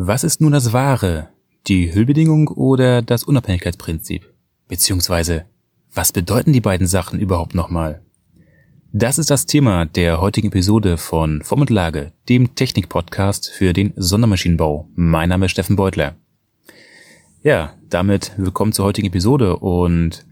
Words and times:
Was 0.00 0.22
ist 0.22 0.40
nun 0.40 0.52
das 0.52 0.72
Wahre? 0.72 1.30
Die 1.66 1.92
Hüllbedingung 1.92 2.46
oder 2.46 3.02
das 3.02 3.24
Unabhängigkeitsprinzip? 3.24 4.32
Beziehungsweise, 4.68 5.46
was 5.92 6.12
bedeuten 6.12 6.52
die 6.52 6.60
beiden 6.60 6.86
Sachen 6.86 7.18
überhaupt 7.18 7.56
nochmal? 7.56 8.00
Das 8.92 9.18
ist 9.18 9.28
das 9.28 9.46
Thema 9.46 9.86
der 9.86 10.20
heutigen 10.20 10.52
Episode 10.52 10.98
von 10.98 11.42
Form 11.42 11.62
und 11.62 11.70
Lage, 11.70 12.12
dem 12.28 12.54
Technik-Podcast 12.54 13.50
für 13.50 13.72
den 13.72 13.92
Sondermaschinenbau. 13.96 14.88
Mein 14.94 15.30
Name 15.30 15.46
ist 15.46 15.50
Steffen 15.50 15.74
Beutler. 15.74 16.14
Ja, 17.42 17.74
damit 17.90 18.30
willkommen 18.36 18.72
zur 18.72 18.84
heutigen 18.84 19.08
Episode 19.08 19.56
und 19.56 20.24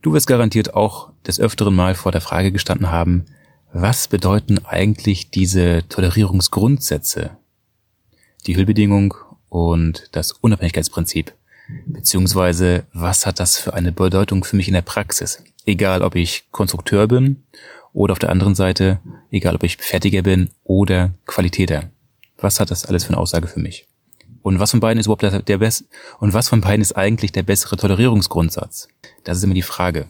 du 0.00 0.12
wirst 0.12 0.28
garantiert 0.28 0.74
auch 0.74 1.10
des 1.26 1.40
öfteren 1.40 1.74
Mal 1.74 1.96
vor 1.96 2.12
der 2.12 2.20
Frage 2.20 2.52
gestanden 2.52 2.92
haben, 2.92 3.24
was 3.72 4.06
bedeuten 4.06 4.64
eigentlich 4.64 5.32
diese 5.32 5.82
Tolerierungsgrundsätze? 5.88 7.32
Die 8.48 8.56
Hüllbedingung 8.56 9.14
und 9.50 10.08
das 10.12 10.32
Unabhängigkeitsprinzip. 10.32 11.34
Beziehungsweise, 11.84 12.86
was 12.94 13.26
hat 13.26 13.40
das 13.40 13.58
für 13.58 13.74
eine 13.74 13.92
Bedeutung 13.92 14.42
für 14.42 14.56
mich 14.56 14.68
in 14.68 14.74
der 14.74 14.80
Praxis? 14.80 15.44
Egal, 15.66 16.00
ob 16.00 16.14
ich 16.14 16.50
Konstrukteur 16.50 17.06
bin 17.08 17.44
oder 17.92 18.12
auf 18.12 18.18
der 18.18 18.30
anderen 18.30 18.54
Seite, 18.54 19.00
egal, 19.30 19.54
ob 19.54 19.64
ich 19.64 19.76
Fertiger 19.76 20.22
bin 20.22 20.48
oder 20.64 21.12
Qualitäter. 21.26 21.90
Was 22.38 22.58
hat 22.58 22.70
das 22.70 22.86
alles 22.86 23.04
für 23.04 23.10
eine 23.10 23.18
Aussage 23.18 23.48
für 23.48 23.60
mich? 23.60 23.86
Und 24.40 24.58
was 24.60 24.70
von 24.70 24.80
beiden 24.80 24.98
ist 24.98 25.06
überhaupt 25.06 25.22
der, 25.22 25.42
der 25.42 25.58
best 25.58 25.84
und 26.18 26.32
was 26.32 26.48
von 26.48 26.62
beiden 26.62 26.80
ist 26.80 26.96
eigentlich 26.96 27.32
der 27.32 27.42
bessere 27.42 27.76
Tolerierungsgrundsatz? 27.76 28.88
Das 29.24 29.36
ist 29.36 29.44
immer 29.44 29.52
die 29.52 29.60
Frage. 29.60 30.08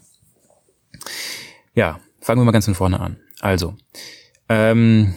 Ja, 1.75 1.99
fangen 2.21 2.41
wir 2.41 2.45
mal 2.45 2.53
ganz 2.53 2.67
von 2.67 2.77
vorne 2.77 3.01
an. 3.01 3.17
Also, 3.41 3.75
ähm, 4.49 5.13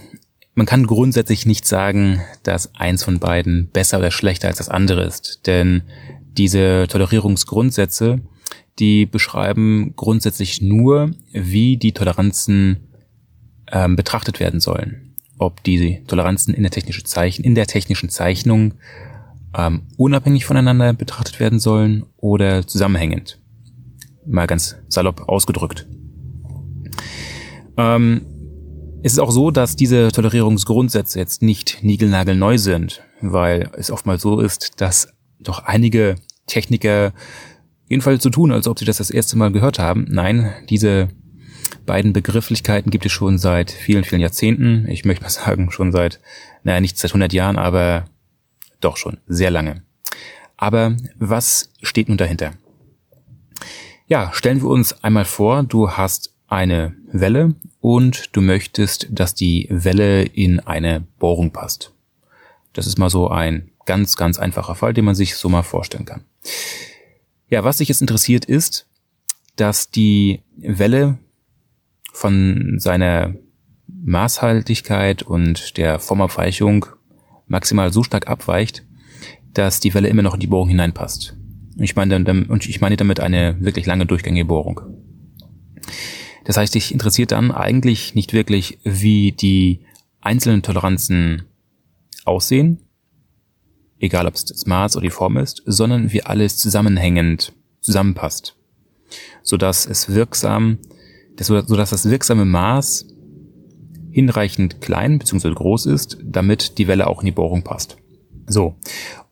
man 0.54 0.66
kann 0.66 0.86
grundsätzlich 0.86 1.46
nicht 1.46 1.66
sagen, 1.66 2.22
dass 2.44 2.76
eins 2.76 3.04
von 3.04 3.20
beiden 3.20 3.70
besser 3.70 4.00
oder 4.00 4.12
schlechter 4.12 4.48
als 4.48 4.58
das 4.58 4.70
andere 4.70 5.04
ist, 5.04 5.48
denn 5.48 5.84
diese 6.38 6.88
Tolerierungsgrundsätze, 6.90 8.22
die 8.80 9.06
beschreiben 9.06 9.94
grundsätzlich 9.96 10.62
nur, 10.62 11.12
wie 11.32 11.78
die 11.78 11.94
Toleranzen 11.94 12.88
ähm, 13.72 13.96
betrachtet 13.96 14.40
werden 14.40 14.60
sollen. 14.60 15.16
Ob 15.38 15.64
die 15.64 16.04
Toleranzen 16.06 16.54
in 16.54 16.64
der, 16.64 16.72
technische 16.72 17.04
Zeichen, 17.04 17.44
in 17.44 17.56
der 17.56 17.68
technischen 17.68 18.10
Zeichnung 18.10 18.76
ähm, 19.58 19.84
unabhängig 19.98 20.46
voneinander 20.46 20.94
betrachtet 20.94 21.40
werden 21.40 21.60
sollen 21.60 22.06
oder 22.18 22.66
zusammenhängend. 22.68 23.40
Mal 24.26 24.48
ganz 24.48 24.78
salopp 24.88 25.28
ausgedrückt. 25.28 25.88
Ähm, 27.78 28.22
es 29.04 29.14
ist 29.14 29.20
auch 29.20 29.32
so, 29.32 29.52
dass 29.52 29.76
diese 29.76 30.12
Tolerierungsgrundsätze 30.12 31.18
jetzt 31.18 31.42
nicht 31.42 31.80
niegelnagelneu 31.82 32.58
sind, 32.58 33.02
weil 33.22 33.70
es 33.76 33.92
oftmals 33.92 34.22
so 34.22 34.40
ist, 34.40 34.80
dass 34.80 35.14
doch 35.40 35.64
einige 35.66 36.16
Techniker 36.46 37.14
jedenfalls 37.88 38.24
so 38.24 38.30
tun, 38.30 38.52
als 38.52 38.68
ob 38.68 38.78
sie 38.78 38.86
das 38.86 38.98
das 38.98 39.10
erste 39.10 39.38
Mal 39.38 39.52
gehört 39.52 39.80
haben. 39.80 40.06
Nein, 40.10 40.54
diese 40.70 41.10
beiden 41.86 42.14
Begrifflichkeiten 42.14 42.92
gibt 42.92 43.06
es 43.06 43.12
schon 43.12 43.38
seit 43.38 43.72
vielen, 43.72 44.04
vielen 44.04 44.22
Jahrzehnten. 44.22 44.88
Ich 44.88 45.04
möchte 45.04 45.24
mal 45.24 45.30
sagen, 45.32 45.72
schon 45.72 45.92
seit, 45.92 46.20
naja, 46.64 46.80
nicht 46.80 46.98
seit 46.98 47.12
100 47.12 47.34
Jahren, 47.34 47.58
aber 47.58 48.06
doch 48.82 48.98
schon 48.98 49.18
sehr 49.28 49.52
lange. 49.52 49.84
Aber 50.58 50.96
was 51.18 51.72
steht 51.82 52.08
nun 52.08 52.18
dahinter? 52.18 52.52
Ja, 54.06 54.32
stellen 54.34 54.62
wir 54.62 54.70
uns 54.70 55.04
einmal 55.04 55.26
vor, 55.26 55.64
du 55.64 55.92
hast 55.92 56.36
eine 56.52 56.96
Welle 57.12 57.56
und 57.80 58.36
du 58.36 58.42
möchtest, 58.42 59.08
dass 59.10 59.34
die 59.34 59.68
Welle 59.70 60.24
in 60.24 60.60
eine 60.60 61.02
Bohrung 61.18 61.52
passt. 61.52 61.94
Das 62.74 62.88
ist 62.88 62.98
mal 62.98 63.10
so 63.10 63.30
ein 63.30 63.70
ganz, 63.86 64.18
ganz 64.18 64.38
einfacher 64.38 64.76
Fall, 64.76 64.94
den 64.94 65.06
man 65.06 65.16
sich 65.16 65.36
so 65.36 65.50
mal 65.50 65.64
vorstellen 65.64 66.06
kann. 66.06 66.24
Ja, 67.50 67.64
was 67.64 67.78
sich 67.78 67.88
jetzt 67.88 68.02
interessiert 68.02 68.46
ist, 68.46 68.86
dass 69.56 69.90
die 69.92 70.42
Welle 70.58 71.18
von 72.14 72.76
seiner 72.80 73.34
Maßhaltigkeit 73.88 75.24
und 75.24 75.78
der 75.78 76.00
Formabweichung 76.00 76.86
maximal 77.48 77.94
so 77.94 78.04
stark 78.04 78.28
abweicht, 78.28 78.84
dass 79.54 79.80
die 79.80 79.94
Welle 79.94 80.10
immer 80.10 80.22
noch 80.22 80.34
in 80.34 80.40
die 80.40 80.48
Bohrung 80.48 80.70
hineinpasst. 80.70 81.36
Und 81.78 81.84
ich 81.84 81.96
meine 81.96 82.98
damit 82.98 83.20
eine 83.20 83.58
wirklich 83.60 83.86
lange 83.86 84.06
durchgängige 84.06 84.46
Bohrung. 84.46 84.82
Das 86.44 86.58
heißt, 86.58 86.76
dich 86.76 86.92
interessiert 86.92 87.32
dann 87.32 87.52
eigentlich 87.52 88.16
nicht 88.16 88.34
wirklich, 88.34 88.80
wie 88.84 89.32
die 89.32 89.82
einzelnen 90.22 90.62
Toleranzen 90.62 91.44
aussehen, 92.26 92.80
egal 94.00 94.28
ob 94.28 94.36
es 94.36 94.46
das 94.46 94.66
Maß 94.66 94.96
oder 94.98 95.04
die 95.04 95.12
Form 95.12 95.38
ist, 95.38 95.62
sondern 95.66 96.12
wie 96.12 96.24
alles 96.24 96.58
zusammenhängend 96.58 97.54
zusammenpasst, 97.82 98.56
sodass 99.44 99.86
es 99.86 100.14
wirksam, 100.14 100.80
sodass 101.40 101.90
das 101.90 102.10
wirksame 102.10 102.46
Maß 102.46 103.08
hinreichend 104.12 104.82
klein 104.82 105.20
bzw. 105.20 105.54
groß 105.54 105.86
ist, 105.88 106.18
damit 106.24 106.78
die 106.78 106.88
Welle 106.88 107.08
auch 107.08 107.22
in 107.22 107.28
die 107.28 107.32
Bohrung 107.32 107.64
passt. 107.64 107.98
So, 108.48 108.76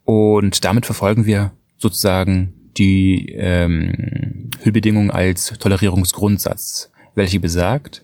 und 0.05 0.63
damit 0.63 0.85
verfolgen 0.85 1.25
wir 1.25 1.51
sozusagen 1.77 2.53
die 2.77 3.29
ähm, 3.33 4.49
Hüllbedingung 4.61 5.11
als 5.11 5.53
Tolerierungsgrundsatz 5.59 6.91
welche 7.19 7.39
besagt, 7.39 8.03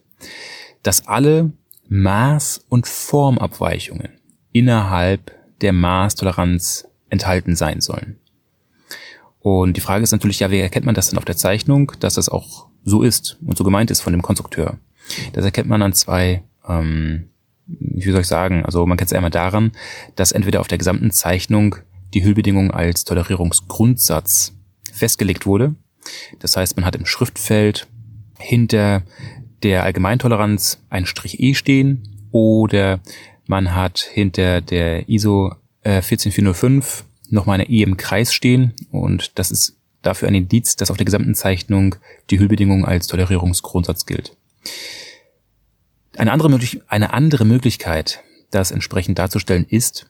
dass 0.84 1.08
alle 1.08 1.52
Maß- 1.90 2.62
und 2.70 2.86
Formabweichungen 2.86 4.20
innerhalb 4.52 5.32
der 5.62 5.74
Maßtoleranz 5.74 6.88
enthalten 7.10 7.56
sein 7.56 7.82
sollen. 7.82 8.20
Und 9.40 9.78
die 9.78 9.82
Frage 9.82 10.04
ist 10.04 10.12
natürlich, 10.12 10.40
ja, 10.40 10.52
wie 10.52 10.60
erkennt 10.60 10.86
man 10.86 10.96
das 10.96 11.10
denn 11.10 11.18
auf 11.18 11.26
der 11.26 11.38
Zeichnung, 11.38 11.92
dass 12.00 12.16
das 12.16 12.30
auch 12.30 12.68
so 12.84 13.02
ist 13.02 13.38
und 13.46 13.58
so 13.58 13.64
gemeint 13.64 13.92
ist 13.92 14.02
von 14.02 14.14
dem 14.14 14.22
Konstrukteur? 14.22 14.78
Das 15.34 15.46
erkennt 15.46 15.70
man 15.70 15.82
an 15.82 15.94
zwei, 15.94 16.44
ähm, 16.68 17.30
wie 17.68 18.12
soll 18.12 18.22
ich 18.22 18.28
sagen, 18.28 18.66
also 18.66 18.86
man 18.86 18.98
kennt 18.98 19.12
es 19.12 19.16
einmal 19.16 19.32
daran, 19.32 19.72
dass 20.16 20.32
entweder 20.32 20.62
auf 20.62 20.68
der 20.68 20.78
gesamten 20.78 21.12
Zeichnung 21.12 21.76
die 22.14 22.24
Hüllbedingung 22.24 22.72
als 22.72 23.06
Tolerierungsgrundsatz 23.06 24.54
festgelegt 24.92 25.46
wurde. 25.46 25.76
Das 26.40 26.58
heißt, 26.58 26.76
man 26.76 26.86
hat 26.86 26.96
im 26.96 27.06
Schriftfeld 27.06 27.88
hinter 28.40 29.04
der 29.64 29.84
Allgemeintoleranz 29.84 30.80
ein 30.90 31.06
Strich 31.06 31.40
E 31.40 31.54
stehen 31.54 32.28
oder 32.32 33.00
man 33.48 33.76
hat 33.76 34.00
hinter 34.00 34.62
der 34.62 35.08
ISO 35.10 35.56
äh, 35.82 36.02
14405 36.02 37.06
nochmal 37.30 37.56
eine 37.56 37.70
E 37.70 37.82
im 37.82 37.98
Kreis 37.98 38.34
stehen 38.34 38.74
und 38.92 39.38
das 39.40 39.52
ist 39.52 39.78
dafür 40.02 40.28
ein 40.28 40.36
Indiz, 40.36 40.76
dass 40.76 40.92
auf 40.92 40.98
der 40.98 41.06
gesamten 41.06 41.36
Zeichnung 41.36 41.96
die 42.30 42.40
Hüllbedingung 42.40 42.86
als 42.86 43.08
Tolerierungsgrundsatz 43.08 44.06
gilt. 44.06 44.36
Eine 46.18 46.32
andere, 46.32 46.60
eine 46.88 47.14
andere 47.14 47.46
Möglichkeit, 47.46 48.24
das 48.52 48.72
entsprechend 48.72 49.20
darzustellen, 49.20 49.66
ist, 49.68 50.10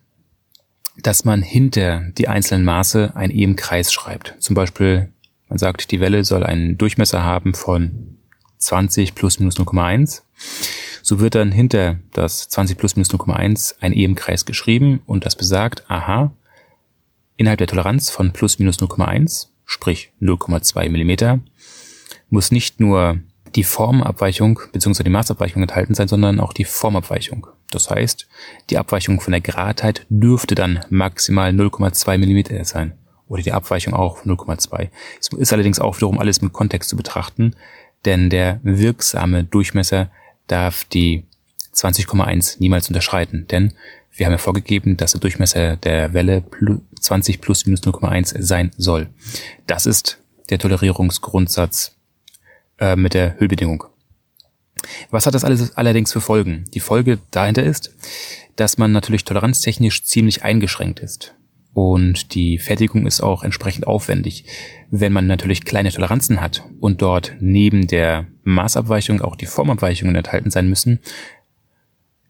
dass 1.01 1.25
man 1.25 1.41
hinter 1.41 2.03
die 2.17 2.27
einzelnen 2.27 2.63
Maße 2.63 3.15
ein 3.15 3.31
E 3.31 3.43
im 3.43 3.55
Kreis 3.55 3.91
schreibt. 3.91 4.35
Zum 4.39 4.53
Beispiel, 4.53 5.11
man 5.49 5.57
sagt, 5.57 5.91
die 5.91 5.99
Welle 5.99 6.23
soll 6.23 6.43
einen 6.43 6.77
Durchmesser 6.77 7.23
haben 7.23 7.53
von 7.53 8.14
20 8.57 9.15
plus 9.15 9.39
minus 9.39 9.57
0,1. 9.57 10.21
So 11.01 11.19
wird 11.19 11.35
dann 11.35 11.51
hinter 11.51 11.99
das 12.13 12.49
20 12.49 12.77
plus 12.77 12.95
minus 12.95 13.11
0,1 13.11 13.75
ein 13.79 13.93
E 13.93 14.03
im 14.03 14.15
Kreis 14.15 14.45
geschrieben 14.45 15.01
und 15.05 15.25
das 15.25 15.35
besagt, 15.35 15.83
aha, 15.87 16.31
innerhalb 17.37 17.59
der 17.59 17.67
Toleranz 17.67 18.09
von 18.09 18.33
plus 18.33 18.59
minus 18.59 18.79
0,1, 18.79 19.47
sprich 19.65 20.11
0,2 20.21 20.89
Millimeter, 20.89 21.39
muss 22.29 22.51
nicht 22.51 22.79
nur 22.79 23.19
die 23.55 23.63
Formabweichung 23.63 24.59
bzw. 24.71 25.03
die 25.03 25.09
Maßabweichung 25.09 25.61
enthalten 25.61 25.93
sein, 25.93 26.07
sondern 26.07 26.39
auch 26.39 26.53
die 26.53 26.65
Formabweichung. 26.65 27.47
Das 27.71 27.89
heißt, 27.89 28.27
die 28.69 28.77
Abweichung 28.77 29.21
von 29.21 29.31
der 29.31 29.41
Gradheit 29.41 30.05
dürfte 30.09 30.55
dann 30.55 30.85
maximal 30.89 31.51
0,2 31.51 32.17
Millimeter 32.17 32.63
sein. 32.65 32.93
Oder 33.27 33.41
die 33.41 33.53
Abweichung 33.53 33.93
auch 33.93 34.23
0,2. 34.23 34.89
Es 35.19 35.29
ist 35.29 35.51
allerdings 35.51 35.79
auch 35.79 35.97
wiederum 35.97 36.19
alles 36.19 36.41
mit 36.41 36.53
Kontext 36.53 36.89
zu 36.89 36.95
betrachten 36.95 37.55
denn 38.05 38.29
der 38.29 38.59
wirksame 38.63 39.43
Durchmesser 39.43 40.09
darf 40.47 40.85
die 40.85 41.23
20,1 41.73 42.57
niemals 42.59 42.87
unterschreiten, 42.87 43.47
denn 43.47 43.73
wir 44.15 44.25
haben 44.25 44.33
ja 44.33 44.37
vorgegeben, 44.37 44.95
dass 44.95 45.11
der 45.11 45.21
Durchmesser 45.21 45.75
der 45.75 46.13
Welle 46.13 46.43
20 46.99 47.41
plus 47.41 47.65
minus 47.65 47.81
0,1 47.81 48.41
sein 48.41 48.71
soll. 48.77 49.09
Das 49.67 49.85
ist 49.85 50.19
der 50.49 50.59
Tolerierungsgrundsatz 50.59 51.95
äh, 52.79 52.95
mit 52.95 53.13
der 53.13 53.37
Hüllbedingung. 53.39 53.83
Was 55.09 55.25
hat 55.25 55.33
das 55.33 55.43
alles 55.43 55.75
allerdings 55.75 56.13
für 56.13 56.21
Folgen? 56.21 56.65
Die 56.73 56.79
Folge 56.79 57.19
dahinter 57.31 57.63
ist, 57.63 57.93
dass 58.55 58.77
man 58.77 58.91
natürlich 58.91 59.25
toleranztechnisch 59.25 60.03
ziemlich 60.03 60.43
eingeschränkt 60.43 60.99
ist. 60.99 61.33
Und 61.75 62.35
die 62.35 62.57
Fertigung 62.57 63.05
ist 63.05 63.19
auch 63.19 63.43
entsprechend 63.43 63.85
aufwendig. 63.85 64.45
Wenn 64.91 65.11
man 65.11 65.27
natürlich 65.27 65.65
kleine 65.65 65.91
Toleranzen 65.91 66.39
hat 66.39 66.63
und 66.79 67.01
dort 67.01 67.33
neben 67.41 67.87
der 67.87 68.27
Maßabweichung 68.45 69.21
auch 69.21 69.35
die 69.35 69.45
Formabweichungen 69.45 70.15
enthalten 70.15 70.51
sein 70.51 70.69
müssen, 70.69 71.01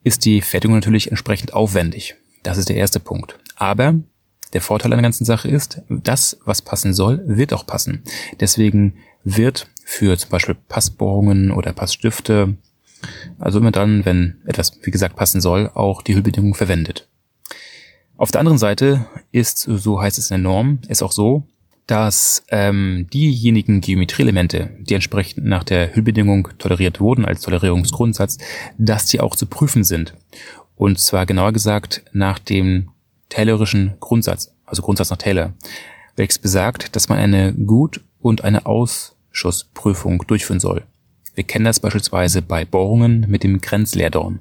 ist 0.03 0.25
die 0.25 0.41
Fertigung 0.41 0.75
natürlich 0.75 1.11
entsprechend 1.11 1.53
aufwendig. 1.53 2.15
Das 2.41 2.57
ist 2.57 2.69
der 2.69 2.77
erste 2.77 2.99
Punkt. 2.99 3.37
Aber 3.55 3.93
der 4.53 4.61
Vorteil 4.61 4.91
an 4.91 4.97
der 4.97 5.03
ganzen 5.03 5.25
Sache 5.25 5.47
ist, 5.47 5.79
das, 5.89 6.39
was 6.43 6.63
passen 6.63 6.95
soll, 6.95 7.21
wird 7.27 7.53
auch 7.53 7.67
passen. 7.67 8.01
Deswegen 8.39 8.95
wird 9.23 9.67
für 9.83 10.17
zum 10.17 10.31
Beispiel 10.31 10.55
Passbohrungen 10.67 11.51
oder 11.51 11.71
Passstifte, 11.71 12.57
also 13.37 13.59
immer 13.59 13.69
dann, 13.69 14.05
wenn 14.05 14.41
etwas, 14.47 14.79
wie 14.81 14.89
gesagt, 14.89 15.15
passen 15.15 15.39
soll, 15.39 15.69
auch 15.75 16.01
die 16.01 16.15
Hüllbedingung 16.15 16.55
verwendet. 16.55 17.07
Auf 18.17 18.31
der 18.31 18.39
anderen 18.39 18.57
Seite 18.57 19.05
ist, 19.31 19.59
so 19.59 20.01
heißt 20.01 20.17
es 20.17 20.31
in 20.31 20.35
der 20.35 20.43
Norm, 20.43 20.79
ist 20.87 21.03
auch 21.03 21.11
so, 21.11 21.43
dass 21.85 22.43
ähm, 22.49 23.07
diejenigen 23.13 23.81
Geometrieelemente, 23.81 24.71
die 24.79 24.93
entsprechend 24.93 25.45
nach 25.45 25.63
der 25.63 25.93
Hüllbedingung 25.93 26.47
toleriert 26.57 26.99
wurden 26.99 27.25
als 27.25 27.41
Tolerierungsgrundsatz, 27.41 28.37
dass 28.77 29.05
die 29.05 29.19
auch 29.19 29.35
zu 29.35 29.45
prüfen 29.45 29.83
sind. 29.83 30.15
Und 30.75 30.99
zwar 30.99 31.25
genauer 31.25 31.51
gesagt 31.51 32.03
nach 32.13 32.39
dem 32.39 32.89
Taylorischen 33.29 33.95
Grundsatz, 33.99 34.53
also 34.65 34.81
Grundsatz 34.81 35.09
nach 35.09 35.17
Taylor, 35.17 35.53
welches 36.15 36.39
besagt, 36.39 36.95
dass 36.95 37.09
man 37.09 37.19
eine 37.19 37.53
Gut- 37.53 38.01
und 38.21 38.43
eine 38.43 38.65
Ausschussprüfung 38.65 40.23
durchführen 40.25 40.61
soll. 40.61 40.83
Wir 41.35 41.43
kennen 41.43 41.65
das 41.65 41.81
beispielsweise 41.81 42.41
bei 42.41 42.63
Bohrungen 42.63 43.25
mit 43.27 43.43
dem 43.43 43.59
Grenzleerdorn. 43.59 44.39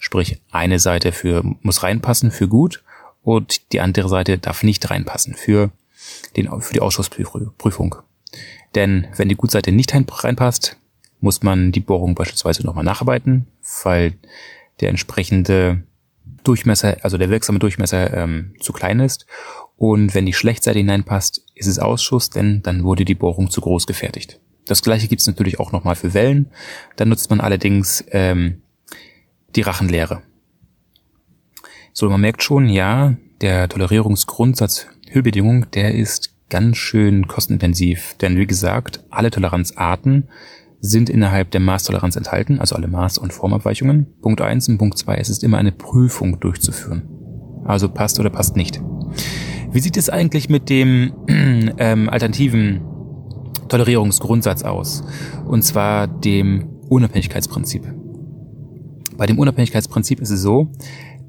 Sprich, 0.00 0.40
eine 0.50 0.80
Seite 0.80 1.12
für, 1.12 1.44
muss 1.62 1.84
reinpassen 1.84 2.32
für 2.32 2.48
gut 2.48 2.82
und 3.22 3.72
die 3.72 3.80
andere 3.80 4.08
Seite 4.08 4.38
darf 4.38 4.62
nicht 4.62 4.90
reinpassen 4.90 5.34
für, 5.34 5.70
den, 6.36 6.48
für 6.60 6.74
die 6.74 6.80
Ausschussprüfung. 6.80 7.96
Denn 8.74 9.08
wenn 9.16 9.28
die 9.28 9.36
Gutseite 9.36 9.72
nicht 9.72 9.94
reinpasst, 9.94 10.76
muss 11.20 11.42
man 11.42 11.72
die 11.72 11.80
Bohrung 11.80 12.14
beispielsweise 12.14 12.64
nochmal 12.64 12.84
nacharbeiten, 12.84 13.46
weil 13.84 14.14
der 14.80 14.88
entsprechende 14.88 15.82
Durchmesser, 16.42 16.96
also 17.02 17.18
der 17.18 17.30
wirksame 17.30 17.60
Durchmesser 17.60 18.12
ähm, 18.14 18.54
zu 18.60 18.72
klein 18.72 18.98
ist. 18.98 19.26
Und 19.76 20.14
wenn 20.14 20.26
die 20.26 20.32
Schlechtseite 20.32 20.78
hineinpasst, 20.78 21.44
ist 21.54 21.66
es 21.66 21.78
Ausschuss, 21.78 22.30
denn 22.30 22.62
dann 22.62 22.82
wurde 22.82 23.04
die 23.04 23.14
Bohrung 23.14 23.50
zu 23.50 23.60
groß 23.60 23.86
gefertigt. 23.86 24.40
Das 24.66 24.82
gleiche 24.82 25.08
gibt 25.08 25.20
es 25.20 25.26
natürlich 25.26 25.60
auch 25.60 25.72
nochmal 25.72 25.94
für 25.94 26.14
Wellen. 26.14 26.50
Dann 26.96 27.08
nutzt 27.08 27.30
man 27.30 27.40
allerdings 27.40 28.04
ähm, 28.10 28.62
die 29.54 29.62
Rachenlehre. 29.62 30.22
So, 31.94 32.08
man 32.08 32.22
merkt 32.22 32.42
schon, 32.42 32.70
ja, 32.70 33.14
der 33.42 33.68
Tolerierungsgrundsatz 33.68 34.86
Hüllbedingung, 35.10 35.70
der 35.72 35.94
ist 35.94 36.30
ganz 36.48 36.78
schön 36.78 37.28
kostenintensiv. 37.28 38.16
Denn 38.20 38.38
wie 38.38 38.46
gesagt, 38.46 39.04
alle 39.10 39.30
Toleranzarten 39.30 40.28
sind 40.80 41.10
innerhalb 41.10 41.50
der 41.50 41.60
Maßtoleranz 41.60 42.16
enthalten, 42.16 42.60
also 42.60 42.76
alle 42.76 42.86
Maß- 42.86 43.18
und 43.18 43.34
Formabweichungen. 43.34 44.06
Punkt 44.22 44.40
eins 44.40 44.68
und 44.70 44.78
Punkt 44.78 44.96
zwei: 44.96 45.16
es 45.16 45.28
ist 45.28 45.44
immer 45.44 45.58
eine 45.58 45.70
Prüfung 45.70 46.40
durchzuführen. 46.40 47.02
Also 47.64 47.90
passt 47.90 48.18
oder 48.18 48.30
passt 48.30 48.56
nicht. 48.56 48.80
Wie 49.70 49.80
sieht 49.80 49.98
es 49.98 50.08
eigentlich 50.08 50.48
mit 50.48 50.70
dem 50.70 51.12
ähm, 51.28 52.08
alternativen 52.08 52.80
Tolerierungsgrundsatz 53.68 54.62
aus? 54.62 55.04
Und 55.46 55.62
zwar 55.62 56.08
dem 56.08 56.70
Unabhängigkeitsprinzip. 56.88 57.86
Bei 59.16 59.26
dem 59.26 59.38
Unabhängigkeitsprinzip 59.38 60.20
ist 60.20 60.30
es 60.30 60.40
so, 60.40 60.72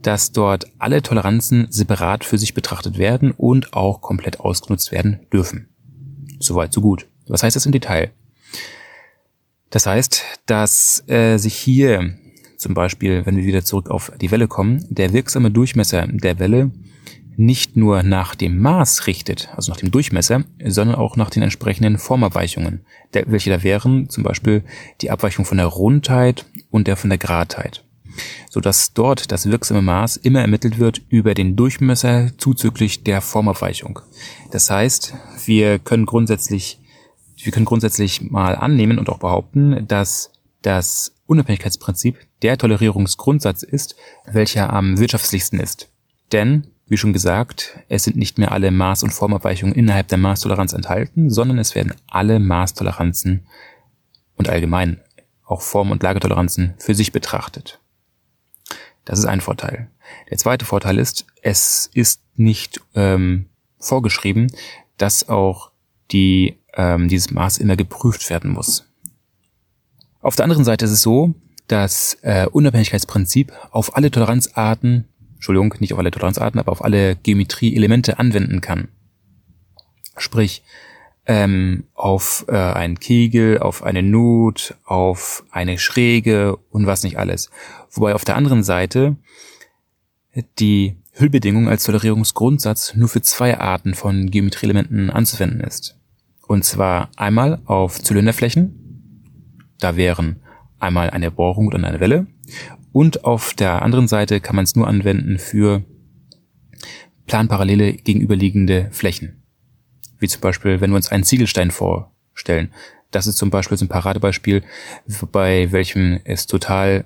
dass 0.03 0.31
dort 0.31 0.67
alle 0.77 1.01
Toleranzen 1.01 1.67
separat 1.69 2.23
für 2.23 2.37
sich 2.37 2.53
betrachtet 2.53 2.97
werden 2.97 3.31
und 3.31 3.73
auch 3.73 4.01
komplett 4.01 4.39
ausgenutzt 4.39 4.91
werden 4.91 5.19
dürfen. 5.31 5.69
Soweit, 6.39 6.73
so 6.73 6.81
gut. 6.81 7.07
Was 7.27 7.43
heißt 7.43 7.55
das 7.55 7.65
im 7.65 7.71
Detail? 7.71 8.11
Das 9.69 9.87
heißt, 9.87 10.21
dass 10.45 11.03
äh, 11.07 11.37
sich 11.37 11.55
hier 11.55 12.15
zum 12.57 12.73
Beispiel, 12.73 13.25
wenn 13.25 13.37
wir 13.37 13.45
wieder 13.45 13.63
zurück 13.63 13.89
auf 13.89 14.11
die 14.21 14.31
Welle 14.31 14.47
kommen, 14.47 14.85
der 14.89 15.13
wirksame 15.13 15.51
Durchmesser 15.51 16.07
der 16.07 16.39
Welle 16.39 16.71
nicht 17.35 17.75
nur 17.75 18.03
nach 18.03 18.35
dem 18.35 18.59
Maß 18.59 19.07
richtet, 19.07 19.49
also 19.55 19.71
nach 19.71 19.79
dem 19.79 19.91
Durchmesser, 19.91 20.43
sondern 20.63 20.95
auch 20.95 21.15
nach 21.15 21.29
den 21.29 21.43
entsprechenden 21.43 21.97
Formabweichungen, 21.97 22.85
welche 23.11 23.49
da 23.49 23.63
wären 23.63 24.09
zum 24.09 24.23
Beispiel 24.23 24.63
die 25.01 25.09
Abweichung 25.11 25.45
von 25.45 25.57
der 25.57 25.67
Rundheit 25.67 26.45
und 26.69 26.87
der 26.87 26.95
von 26.95 27.09
der 27.09 27.19
Gradheit, 27.19 27.83
so 28.49 28.59
dass 28.59 28.93
dort 28.93 29.31
das 29.31 29.49
wirksame 29.49 29.81
Maß 29.81 30.17
immer 30.17 30.41
ermittelt 30.41 30.79
wird 30.79 31.01
über 31.09 31.33
den 31.33 31.55
Durchmesser 31.55 32.31
zuzüglich 32.37 33.03
der 33.03 33.21
Formabweichung. 33.21 33.99
Das 34.51 34.69
heißt, 34.69 35.13
wir 35.45 35.79
können 35.79 36.05
grundsätzlich 36.05 36.79
wir 37.43 37.51
können 37.51 37.65
grundsätzlich 37.65 38.21
mal 38.31 38.55
annehmen 38.55 38.97
und 38.97 39.09
auch 39.09 39.19
behaupten, 39.19 39.85
dass 39.87 40.31
das 40.61 41.13
Unabhängigkeitsprinzip 41.25 42.17
der 42.41 42.57
Tolerierungsgrundsatz 42.57 43.63
ist, 43.63 43.95
welcher 44.25 44.71
am 44.71 44.97
wirtschaftlichsten 44.97 45.59
ist. 45.59 45.89
Denn, 46.31 46.67
wie 46.87 46.97
schon 46.97 47.13
gesagt, 47.13 47.77
es 47.89 48.03
sind 48.03 48.15
nicht 48.15 48.37
mehr 48.37 48.51
alle 48.51 48.69
Maß- 48.69 49.03
und 49.03 49.11
Formabweichungen 49.11 49.75
innerhalb 49.75 50.07
der 50.07 50.17
Maßtoleranz 50.17 50.73
enthalten, 50.73 51.29
sondern 51.29 51.59
es 51.59 51.75
werden 51.75 51.93
alle 52.07 52.39
Maßtoleranzen 52.39 53.45
und 54.35 54.49
allgemein 54.49 55.01
auch 55.45 55.61
Form- 55.61 55.91
und 55.91 56.01
Lagetoleranzen 56.01 56.73
für 56.77 56.95
sich 56.95 57.11
betrachtet. 57.11 57.79
Das 59.05 59.19
ist 59.19 59.25
ein 59.25 59.41
Vorteil. 59.41 59.89
Der 60.29 60.37
zweite 60.37 60.65
Vorteil 60.65 60.97
ist, 60.97 61.25
es 61.41 61.89
ist 61.93 62.21
nicht 62.35 62.81
ähm, 62.95 63.47
vorgeschrieben, 63.79 64.51
dass 64.97 65.27
auch 65.27 65.71
die 66.11 66.57
ähm, 66.75 67.07
dieses 67.07 67.31
Maß 67.31 67.57
immer 67.57 67.75
geprüft 67.75 68.29
werden 68.29 68.51
muss. 68.51 68.85
Auf 70.21 70.35
der 70.35 70.45
anderen 70.45 70.63
Seite 70.63 70.85
ist 70.85 70.91
es 70.91 71.01
so, 71.01 71.33
dass 71.67 72.17
äh, 72.21 72.47
Unabhängigkeitsprinzip 72.47 73.51
auf 73.71 73.95
alle 73.95 74.11
Toleranzarten, 74.11 75.07
Entschuldigung, 75.35 75.75
nicht 75.79 75.93
auf 75.93 75.99
alle 75.99 76.11
Toleranzarten, 76.11 76.59
aber 76.59 76.71
auf 76.71 76.83
alle 76.83 77.15
Geometrieelemente 77.15 78.19
anwenden 78.19 78.61
kann. 78.61 78.87
Sprich, 80.17 80.63
ähm, 81.25 81.85
auf 81.93 82.45
äh, 82.47 82.55
einen 82.55 82.99
Kegel, 82.99 83.59
auf 83.59 83.83
eine 83.83 84.03
Nut, 84.03 84.75
auf 84.85 85.45
eine 85.51 85.77
Schräge 85.77 86.57
und 86.69 86.85
was 86.85 87.03
nicht 87.03 87.17
alles. 87.17 87.49
Wobei 87.91 88.15
auf 88.15 88.25
der 88.25 88.35
anderen 88.35 88.63
Seite 88.63 89.15
die 90.59 90.97
Hüllbedingung 91.13 91.69
als 91.69 91.83
Tolerierungsgrundsatz 91.83 92.95
nur 92.95 93.07
für 93.07 93.21
zwei 93.21 93.59
Arten 93.59 93.93
von 93.93 94.31
Geometrieelementen 94.31 95.09
anzuwenden 95.11 95.61
ist. 95.61 95.97
Und 96.47 96.65
zwar 96.65 97.09
einmal 97.15 97.61
auf 97.65 98.01
Zylinderflächen. 98.01 99.69
Da 99.79 99.95
wären 99.95 100.37
einmal 100.79 101.11
eine 101.11 101.31
Bohrung 101.31 101.67
und 101.67 101.85
eine 101.85 101.99
Welle. 101.99 102.27
Und 102.91 103.25
auf 103.25 103.53
der 103.53 103.81
anderen 103.81 104.07
Seite 104.07 104.41
kann 104.41 104.55
man 104.55 104.63
es 104.63 104.75
nur 104.75 104.87
anwenden 104.87 105.39
für 105.39 105.83
planparallele 107.27 107.93
gegenüberliegende 107.93 108.89
Flächen. 108.91 109.42
Wie 110.23 110.27
zum 110.27 110.41
Beispiel, 110.41 110.81
wenn 110.81 110.89
wir 110.89 110.95
uns 110.95 111.09
einen 111.09 111.23
Ziegelstein 111.23 111.69
vorstellen. 111.69 112.71
Das 113.11 113.27
ist 113.27 113.37
zum 113.37 113.51
Beispiel 113.51 113.77
so 113.77 113.85
ein 113.85 113.89
Paradebeispiel, 113.89 114.63
bei 115.31 115.71
welchem 115.71 116.19
es 116.23 116.47
total, 116.47 117.05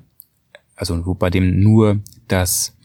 also 0.77 0.95
bei 1.15 1.29
dem 1.29 1.59
nur 1.59 1.99
das 2.29 2.77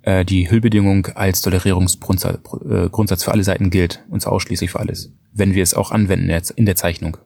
äh, 0.00 0.24
die 0.24 0.50
Hüllbedingung 0.50 1.08
als 1.08 1.42
Tolerierungsgrundsatz 1.42 3.24
für 3.24 3.32
alle 3.32 3.44
Seiten 3.44 3.68
gilt, 3.68 4.02
und 4.08 4.22
zwar 4.22 4.32
ausschließlich 4.32 4.70
für 4.70 4.80
alles 4.80 5.10
wenn 5.32 5.54
wir 5.54 5.62
es 5.62 5.74
auch 5.74 5.90
anwenden 5.90 6.30
in 6.56 6.66
der 6.66 6.76
Zeichnung. 6.76 7.16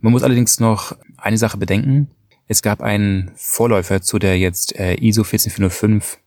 Man 0.00 0.12
muss 0.12 0.22
allerdings 0.22 0.60
noch 0.60 0.96
eine 1.16 1.38
Sache 1.38 1.56
bedenken. 1.56 2.08
Es 2.46 2.62
gab 2.62 2.80
einen 2.80 3.30
Vorläufer 3.36 4.02
zu 4.02 4.18
der 4.18 4.38
jetzt 4.38 4.78
äh, 4.78 4.94
ISO 4.94 5.24
14405, 5.24 6.18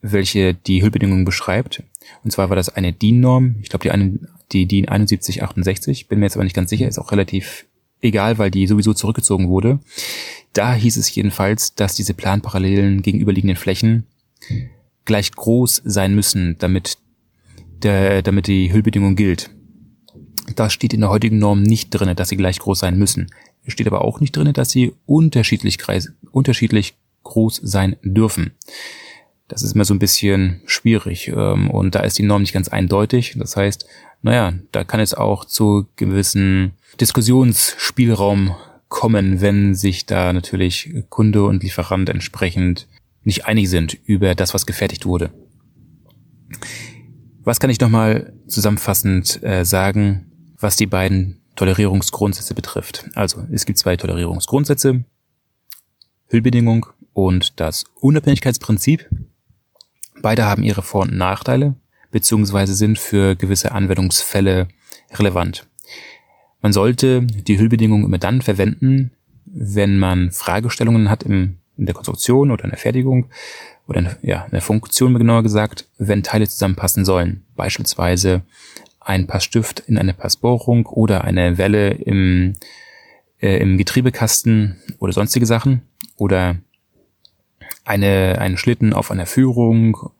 welche 0.00 0.54
die 0.54 0.82
Hüllbedingungen 0.82 1.24
beschreibt. 1.24 1.82
Und 2.24 2.30
zwar 2.30 2.48
war 2.48 2.56
das 2.56 2.68
eine 2.68 2.92
DIN-Norm. 2.92 3.56
Ich 3.62 3.68
glaube, 3.68 3.88
die, 3.88 4.18
die 4.52 4.66
DIN 4.66 4.86
7168. 4.86 6.08
Bin 6.08 6.20
mir 6.20 6.26
jetzt 6.26 6.36
aber 6.36 6.44
nicht 6.44 6.56
ganz 6.56 6.70
sicher. 6.70 6.88
Ist 6.88 6.98
auch 6.98 7.12
relativ 7.12 7.66
egal, 8.00 8.38
weil 8.38 8.50
die 8.50 8.66
sowieso 8.66 8.94
zurückgezogen 8.94 9.48
wurde. 9.48 9.80
Da 10.52 10.74
hieß 10.74 10.96
es 10.96 11.14
jedenfalls, 11.14 11.74
dass 11.74 11.94
diese 11.94 12.14
planparallelen 12.14 13.02
gegenüberliegenden 13.02 13.56
Flächen 13.56 14.06
gleich 15.04 15.32
groß 15.32 15.82
sein 15.84 16.14
müssen, 16.14 16.56
damit 16.58 16.98
der, 17.82 18.22
damit 18.22 18.46
die 18.46 18.72
Hüllbedingung 18.72 19.16
gilt. 19.16 19.50
Das 20.56 20.72
steht 20.72 20.94
in 20.94 21.00
der 21.00 21.10
heutigen 21.10 21.38
Norm 21.38 21.62
nicht 21.62 21.90
drinne, 21.90 22.14
dass 22.14 22.30
sie 22.30 22.36
gleich 22.36 22.58
groß 22.58 22.78
sein 22.78 22.98
müssen. 22.98 23.30
Es 23.64 23.72
steht 23.72 23.86
aber 23.86 24.02
auch 24.02 24.20
nicht 24.20 24.34
drinne, 24.36 24.52
dass 24.52 24.70
sie 24.70 24.94
unterschiedlich, 25.06 25.78
unterschiedlich 26.30 26.94
groß 27.24 27.60
sein 27.62 27.96
dürfen. 28.02 28.52
Das 29.48 29.62
ist 29.62 29.74
immer 29.74 29.84
so 29.84 29.94
ein 29.94 29.98
bisschen 29.98 30.60
schwierig 30.66 31.28
ähm, 31.28 31.70
und 31.70 31.94
da 31.94 32.00
ist 32.00 32.18
die 32.18 32.22
Norm 32.22 32.42
nicht 32.42 32.52
ganz 32.52 32.68
eindeutig. 32.68 33.34
Das 33.36 33.56
heißt, 33.56 33.86
naja, 34.22 34.52
da 34.72 34.84
kann 34.84 35.00
es 35.00 35.14
auch 35.14 35.44
zu 35.44 35.86
gewissen 35.96 36.72
Diskussionsspielraum 37.00 38.54
kommen, 38.88 39.40
wenn 39.40 39.74
sich 39.74 40.06
da 40.06 40.32
natürlich 40.32 40.92
Kunde 41.08 41.44
und 41.44 41.62
Lieferant 41.62 42.08
entsprechend 42.08 42.88
nicht 43.22 43.46
einig 43.46 43.68
sind 43.68 43.98
über 44.04 44.34
das, 44.34 44.54
was 44.54 44.66
gefertigt 44.66 45.06
wurde. 45.06 45.30
Was 47.42 47.60
kann 47.60 47.70
ich 47.70 47.80
nochmal 47.80 48.32
zusammenfassend 48.46 49.42
äh, 49.42 49.64
sagen? 49.64 50.28
was 50.58 50.76
die 50.76 50.86
beiden 50.86 51.40
Tolerierungsgrundsätze 51.56 52.54
betrifft. 52.54 53.08
Also 53.14 53.46
es 53.52 53.64
gibt 53.64 53.78
zwei 53.78 53.96
Tolerierungsgrundsätze, 53.96 55.04
Hüllbedingung 56.28 56.86
und 57.12 57.58
das 57.60 57.84
Unabhängigkeitsprinzip. 58.00 59.08
Beide 60.22 60.44
haben 60.44 60.62
ihre 60.62 60.82
Vor- 60.82 61.02
und 61.02 61.16
Nachteile, 61.16 61.74
beziehungsweise 62.10 62.74
sind 62.74 62.98
für 62.98 63.36
gewisse 63.36 63.72
Anwendungsfälle 63.72 64.68
relevant. 65.14 65.66
Man 66.60 66.72
sollte 66.72 67.22
die 67.22 67.58
Hüllbedingungen 67.58 68.06
immer 68.06 68.18
dann 68.18 68.42
verwenden, 68.42 69.12
wenn 69.46 69.98
man 69.98 70.30
Fragestellungen 70.30 71.08
hat 71.08 71.22
im, 71.22 71.58
in 71.76 71.86
der 71.86 71.94
Konstruktion 71.94 72.50
oder 72.50 72.64
in 72.64 72.70
der 72.70 72.78
Fertigung 72.78 73.26
oder 73.86 74.00
in, 74.00 74.08
ja, 74.22 74.44
in 74.44 74.50
der 74.50 74.60
Funktion 74.60 75.14
genauer 75.14 75.42
gesagt, 75.42 75.86
wenn 75.98 76.22
Teile 76.22 76.48
zusammenpassen 76.48 77.04
sollen. 77.04 77.44
Beispielsweise 77.56 78.42
ein 79.00 79.26
Passstift 79.26 79.80
in 79.86 79.96
eine 79.98 80.12
Passbohrung 80.12 80.86
oder 80.86 81.24
eine 81.24 81.56
Welle 81.56 81.92
im, 81.92 82.54
äh, 83.40 83.58
im 83.58 83.78
Getriebekasten 83.78 84.76
oder 84.98 85.12
sonstige 85.12 85.46
Sachen 85.46 85.82
oder 86.16 86.56
eine, 87.88 88.38
einen 88.38 88.58
Schlitten 88.58 88.92
auf 88.92 89.10
einer 89.10 89.26
Führung, 89.26 90.10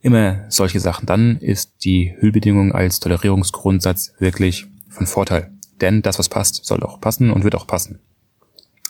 immer 0.00 0.44
solche 0.48 0.80
Sachen. 0.80 1.06
Dann 1.06 1.38
ist 1.38 1.84
die 1.84 2.14
Hüllbedingung 2.18 2.72
als 2.72 2.98
Tolerierungsgrundsatz 3.00 4.14
wirklich 4.18 4.66
von 4.88 5.06
Vorteil. 5.06 5.52
Denn 5.80 6.02
das, 6.02 6.18
was 6.18 6.28
passt, 6.28 6.64
soll 6.64 6.82
auch 6.82 7.00
passen 7.00 7.30
und 7.30 7.44
wird 7.44 7.54
auch 7.54 7.66
passen. 7.66 8.00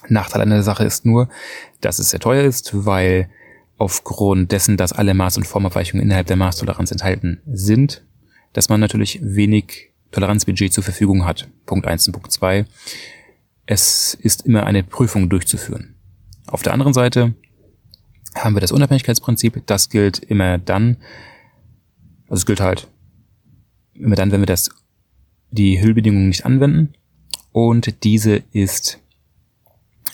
Nachteil 0.08 0.40
an 0.40 0.50
der 0.50 0.62
Sache 0.62 0.84
ist 0.84 1.04
nur, 1.04 1.28
dass 1.82 1.98
es 1.98 2.10
sehr 2.10 2.20
teuer 2.20 2.44
ist, 2.44 2.86
weil 2.86 3.28
aufgrund 3.76 4.52
dessen, 4.52 4.78
dass 4.78 4.92
alle 4.94 5.12
Maß- 5.12 5.36
und 5.36 5.46
Formabweichungen 5.46 6.02
innerhalb 6.02 6.26
der 6.26 6.36
Maßtoleranz 6.36 6.90
enthalten 6.90 7.42
sind, 7.46 8.04
dass 8.54 8.70
man 8.70 8.80
natürlich 8.80 9.20
wenig 9.22 9.90
Toleranzbudget 10.12 10.72
zur 10.72 10.82
Verfügung 10.82 11.26
hat. 11.26 11.48
Punkt 11.66 11.86
eins 11.86 12.06
und 12.06 12.14
Punkt 12.14 12.32
zwei. 12.32 12.64
Es 13.66 14.14
ist 14.14 14.46
immer 14.46 14.64
eine 14.64 14.82
Prüfung 14.82 15.28
durchzuführen. 15.28 15.94
Auf 16.46 16.62
der 16.62 16.72
anderen 16.72 16.94
Seite 16.94 17.34
haben 18.34 18.54
wir 18.54 18.60
das 18.60 18.72
Unabhängigkeitsprinzip. 18.72 19.62
Das 19.66 19.88
gilt 19.88 20.18
immer 20.18 20.58
dann, 20.58 20.96
also 22.28 22.40
es 22.40 22.46
gilt 22.46 22.60
halt 22.60 22.88
immer 23.94 24.16
dann, 24.16 24.30
wenn 24.30 24.40
wir 24.40 24.46
das, 24.46 24.70
die 25.50 25.80
Hüllbedingungen 25.80 26.28
nicht 26.28 26.44
anwenden. 26.44 26.94
Und 27.52 28.04
diese 28.04 28.42
ist 28.52 29.00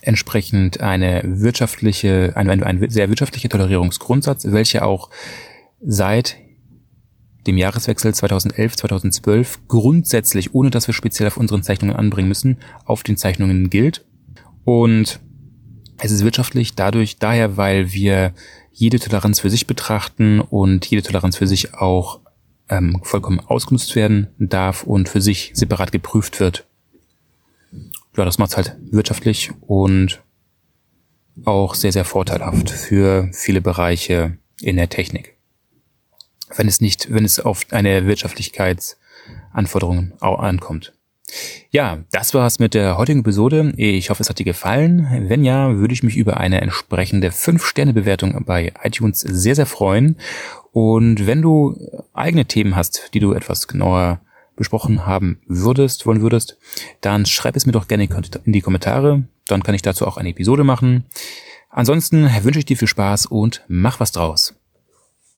entsprechend 0.00 0.80
eine 0.80 1.22
wirtschaftliche, 1.24 2.32
ein, 2.36 2.48
ein 2.62 2.90
sehr 2.90 3.08
wirtschaftlicher 3.08 3.48
Tolerierungsgrundsatz, 3.48 4.46
welcher 4.50 4.86
auch 4.86 5.10
seit 5.80 6.36
dem 7.46 7.56
Jahreswechsel 7.58 8.12
2011-2012 8.12 9.58
grundsätzlich, 9.68 10.54
ohne 10.54 10.70
dass 10.70 10.86
wir 10.86 10.94
speziell 10.94 11.28
auf 11.28 11.36
unseren 11.36 11.62
Zeichnungen 11.62 11.96
anbringen 11.96 12.28
müssen, 12.28 12.58
auf 12.84 13.02
den 13.02 13.16
Zeichnungen 13.16 13.70
gilt. 13.70 14.04
Und 14.64 15.20
es 15.98 16.10
ist 16.10 16.24
wirtschaftlich 16.24 16.74
dadurch, 16.74 17.18
daher, 17.18 17.56
weil 17.56 17.92
wir 17.92 18.32
jede 18.72 18.98
Toleranz 18.98 19.40
für 19.40 19.50
sich 19.50 19.66
betrachten 19.66 20.40
und 20.40 20.86
jede 20.86 21.02
Toleranz 21.02 21.36
für 21.36 21.46
sich 21.46 21.74
auch 21.74 22.20
ähm, 22.68 23.00
vollkommen 23.02 23.40
ausgenutzt 23.40 23.94
werden 23.94 24.28
darf 24.38 24.84
und 24.84 25.08
für 25.08 25.20
sich 25.20 25.52
separat 25.54 25.92
geprüft 25.92 26.40
wird 26.40 26.66
ja, 28.16 28.24
das 28.24 28.38
macht 28.38 28.56
halt 28.56 28.76
wirtschaftlich 28.90 29.50
und 29.60 30.22
auch 31.44 31.74
sehr, 31.74 31.92
sehr 31.92 32.04
vorteilhaft 32.04 32.70
für 32.70 33.28
viele 33.32 33.60
Bereiche 33.60 34.38
in 34.60 34.76
der 34.76 34.88
Technik. 34.88 35.36
Wenn 36.54 36.68
es 36.68 36.80
nicht, 36.80 37.12
wenn 37.12 37.24
es 37.24 37.40
auf 37.40 37.66
eine 37.70 38.06
Wirtschaftlichkeitsanforderung 38.06 40.12
ankommt. 40.20 40.92
Ja, 41.70 41.98
das 42.12 42.34
war's 42.34 42.58
mit 42.58 42.74
der 42.74 42.98
heutigen 42.98 43.20
Episode. 43.20 43.72
Ich 43.76 44.10
hoffe, 44.10 44.22
es 44.22 44.28
hat 44.28 44.38
dir 44.38 44.44
gefallen. 44.44 45.06
Wenn 45.28 45.44
ja, 45.44 45.76
würde 45.76 45.94
ich 45.94 46.02
mich 46.02 46.16
über 46.16 46.38
eine 46.38 46.60
entsprechende 46.60 47.30
5-Sterne-Bewertung 47.30 48.44
bei 48.44 48.72
iTunes 48.82 49.20
sehr, 49.20 49.54
sehr 49.54 49.66
freuen. 49.66 50.16
Und 50.72 51.26
wenn 51.26 51.42
du 51.42 51.76
eigene 52.12 52.46
Themen 52.46 52.76
hast, 52.76 53.10
die 53.14 53.20
du 53.20 53.32
etwas 53.32 53.68
genauer 53.68 54.20
besprochen 54.56 55.06
haben 55.06 55.40
würdest, 55.46 56.06
wollen 56.06 56.20
würdest, 56.20 56.58
dann 57.00 57.26
schreib 57.26 57.56
es 57.56 57.66
mir 57.66 57.72
doch 57.72 57.88
gerne 57.88 58.08
in 58.44 58.52
die 58.52 58.60
Kommentare. 58.60 59.24
Dann 59.46 59.62
kann 59.62 59.74
ich 59.74 59.82
dazu 59.82 60.06
auch 60.06 60.16
eine 60.16 60.30
Episode 60.30 60.64
machen. 60.64 61.04
Ansonsten 61.70 62.30
wünsche 62.42 62.60
ich 62.60 62.66
dir 62.66 62.76
viel 62.76 62.88
Spaß 62.88 63.26
und 63.26 63.64
mach 63.66 63.98
was 63.98 64.12
draus. 64.12 64.54